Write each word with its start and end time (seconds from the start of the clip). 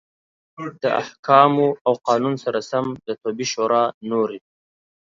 د 0.81 0.83
احکامو 1.01 1.67
او 1.85 1.93
قانون 2.07 2.35
سره 2.43 2.59
سم 2.69 2.85
د 3.05 3.07
طبي 3.21 3.45
شورا 3.53 3.83
نورې 4.11 4.39